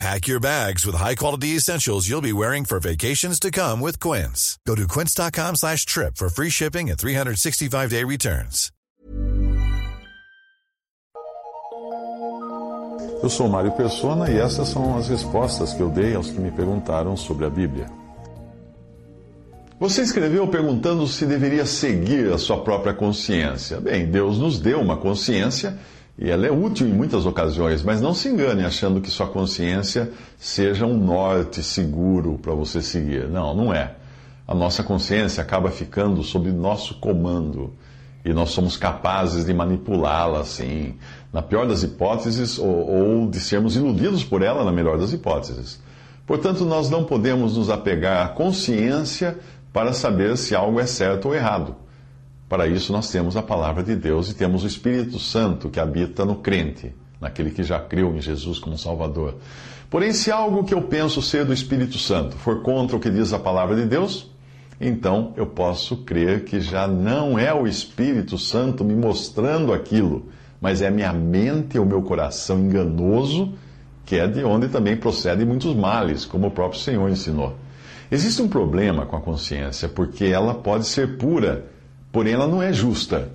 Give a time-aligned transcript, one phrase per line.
[0.00, 4.58] Pack your bags with high-quality essentials you'll be wearing for vacations to come with Quince.
[4.66, 8.70] Go to quince.com slash trip for free shipping and 365-day returns.
[13.22, 16.50] Eu sou Mário Persona e essas são as respostas que eu dei aos que me
[16.50, 17.86] perguntaram sobre a Bíblia.
[19.80, 23.80] Você escreveu perguntando se deveria seguir a sua própria consciência.
[23.80, 25.78] Bem, Deus nos deu uma consciência
[26.16, 30.12] e ela é útil em muitas ocasiões, mas não se engane achando que sua consciência
[30.38, 33.28] seja um norte seguro para você seguir.
[33.28, 33.94] Não, não é.
[34.46, 37.72] A nossa consciência acaba ficando sob nosso comando
[38.24, 40.94] e nós somos capazes de manipulá-la, assim,
[41.32, 45.80] na pior das hipóteses, ou, ou de sermos iludidos por ela, na melhor das hipóteses.
[46.26, 49.36] Portanto, nós não podemos nos apegar à consciência
[49.72, 51.76] para saber se algo é certo ou errado.
[52.54, 56.24] Para isso, nós temos a palavra de Deus e temos o Espírito Santo que habita
[56.24, 59.38] no crente, naquele que já creu em Jesus como Salvador.
[59.90, 63.32] Porém, se algo que eu penso ser do Espírito Santo for contra o que diz
[63.32, 64.30] a palavra de Deus,
[64.80, 70.28] então eu posso crer que já não é o Espírito Santo me mostrando aquilo,
[70.60, 73.52] mas é minha mente ou meu coração enganoso,
[74.06, 77.56] que é de onde também procedem muitos males, como o próprio Senhor ensinou.
[78.12, 81.73] Existe um problema com a consciência, porque ela pode ser pura
[82.14, 83.28] porém ela não é justa.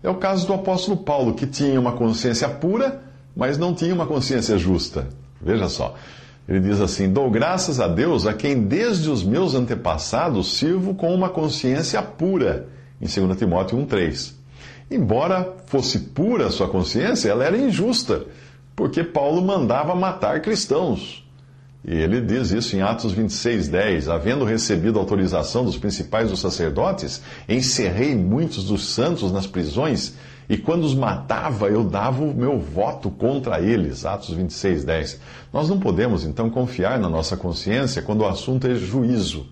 [0.00, 3.02] É o caso do apóstolo Paulo, que tinha uma consciência pura,
[3.36, 5.08] mas não tinha uma consciência justa.
[5.42, 5.96] Veja só.
[6.48, 11.12] Ele diz assim: Dou graças a Deus a quem desde os meus antepassados sirvo com
[11.12, 12.68] uma consciência pura.
[13.00, 14.32] Em 2 Timóteo 1,3.
[14.88, 18.26] Embora fosse pura a sua consciência, ela era injusta,
[18.76, 21.28] porque Paulo mandava matar cristãos.
[21.84, 24.08] E ele diz isso em Atos 26, 10.
[24.08, 30.14] Havendo recebido autorização dos principais dos sacerdotes, encerrei muitos dos santos nas prisões,
[30.48, 34.04] e quando os matava, eu dava o meu voto contra eles.
[34.04, 35.20] Atos 26, 10.
[35.52, 39.46] Nós não podemos, então, confiar na nossa consciência quando o assunto é juízo.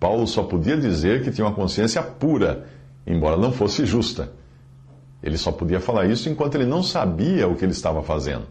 [0.00, 2.64] Paulo só podia dizer que tinha uma consciência pura,
[3.06, 4.32] embora não fosse justa.
[5.22, 8.46] Ele só podia falar isso enquanto ele não sabia o que ele estava fazendo.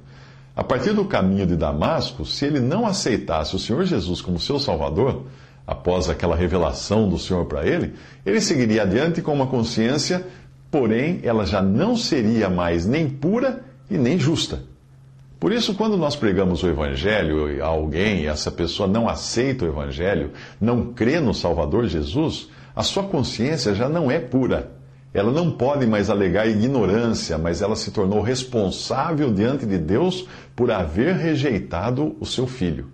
[0.59, 4.59] A partir do caminho de Damasco, se ele não aceitasse o Senhor Jesus como seu
[4.59, 5.24] Salvador,
[5.66, 7.94] após aquela revelação do Senhor para ele,
[8.25, 10.28] ele seguiria adiante com uma consciência,
[10.70, 14.62] porém ela já não seria mais nem pura e nem justa.
[15.40, 19.70] Por isso, quando nós pregamos o Evangelho a alguém e essa pessoa não aceita o
[19.70, 24.78] Evangelho, não crê no Salvador Jesus, a sua consciência já não é pura
[25.14, 30.72] ela não pode mais alegar ignorância, mas ela se tornou responsável diante de Deus por
[30.72, 32.88] haver rejeitado o seu filho.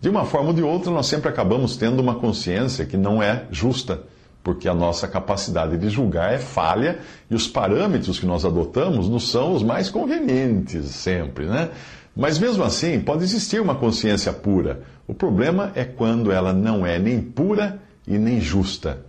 [0.00, 3.44] De uma forma ou de outra, nós sempre acabamos tendo uma consciência que não é
[3.50, 4.02] justa,
[4.42, 6.98] porque a nossa capacidade de julgar é falha
[7.30, 11.70] e os parâmetros que nós adotamos não são os mais convenientes sempre, né?
[12.14, 14.82] Mas mesmo assim, pode existir uma consciência pura.
[15.06, 19.04] O problema é quando ela não é nem pura e nem justa.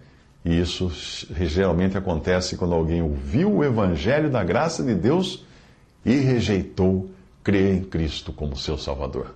[0.47, 0.89] E isso
[1.29, 5.43] geralmente acontece quando alguém ouviu o Evangelho da graça de Deus
[6.05, 7.11] e rejeitou
[7.43, 9.35] crer em Cristo como seu Salvador.